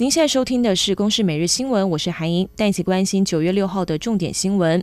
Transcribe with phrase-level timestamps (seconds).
[0.00, 4.82] 您现在收听的是《公视每日新闻》，我是韩莹，带你一起关心九月六号的重点新闻。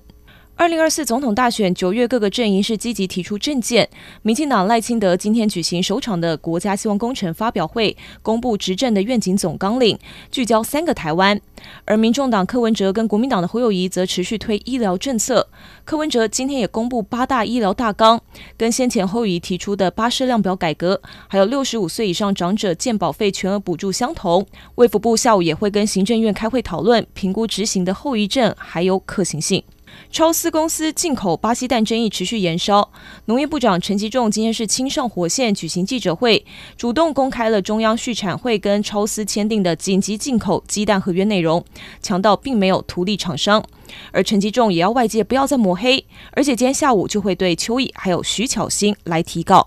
[0.60, 3.88] 二零二四总统大选，九月各个阵营是积极提出政见。
[4.24, 10.00] 民进党赖清德今天举行首场的国家希望工程发表会，公布执政的愿景总纲领，
[10.32, 11.40] 聚焦三个台湾。
[11.86, 15.48] 而民众党柯文哲跟国民党的侯友谊则持续推医疗政策。
[15.86, 18.20] 柯文哲今天也公布八大医疗大纲，
[18.58, 24.44] 跟先前侯友宜提出的巴氏量表改革，还有六十五岁以上长者健保费全额补助相同。
[24.74, 29.64] 卫福部下午也会跟行政院开会讨论，评估执行的后遗症还有可行性。
[30.12, 32.90] 超丝公司进口巴西蛋争议持续延烧，
[33.26, 36.46] 农业部长陈吉仲今天是亲上火线举行记者会，
[36.78, 41.64] 主动公开了中央畜产会跟超丝签订的紧急进口鸡蛋合约内容，
[42.02, 43.64] 强调并没有图利厂商。
[44.12, 49.66] 而陈吉仲也要外界不要再抹黑，而且今天下午就会对邱毅还有徐巧芯来提告。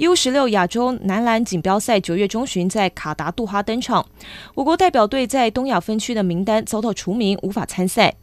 [0.00, 4.06] U 十六亚洲男篮锦标赛九月中旬在卡达杜哈登场，
[4.54, 8.14] 我国代表队在东亚分区的名单遭到除名，无法参赛。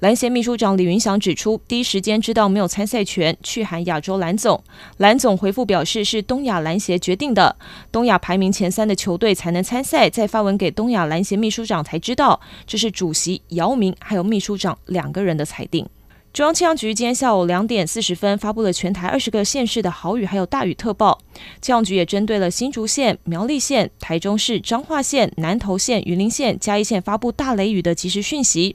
[0.00, 4.62] 篮协秘书长李云祥指出，第一时间知道没有参赛权，去函亚洲篮总，
[4.98, 7.56] 篮总回复表示是东亚篮协决定的，
[7.90, 10.10] 东亚排名前三的球队才能参赛。
[10.10, 15.88] 再发文给东亚篮协秘书长才知道，这是主席姚明还有秘书长两个人的裁定。
[16.32, 21.18] 中央气象局今天下午两点四十分发布了全台二十个县市的豪雨还有大雨特报。
[21.60, 28.74] 气象局也针对了新竹县、苗栗县、台中市、彰化县、南投县、云林县、嘉义县发布大雷雨的即时讯息。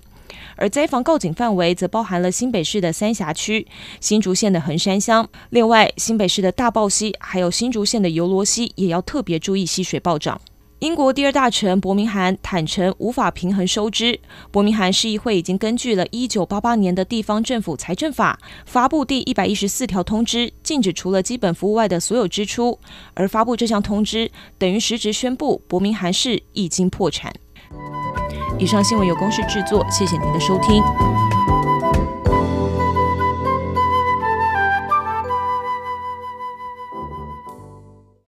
[0.55, 3.65] 而灾防告警范围则包含了新北市的三峡区、
[3.99, 5.27] 新竹县的横山乡。
[5.49, 10.39] 另外，新北市的大霸溪还有新竹县的油罗溪也要特别注意溪水暴涨。
[10.79, 14.19] 英国第二大臣伯明翰坦承无法平衡收支。
[14.51, 22.77] 伯明翰市议会已经根据了一九八八年的地方政府财政法发布第一百一十四条通知，禁止除了基本服务外的所有支出。
[23.15, 27.33] 而发布这项通知，等于实质宣布伯明翰市已经破产。
[28.59, 30.83] 以上新闻由公司制作，谢谢您的收听。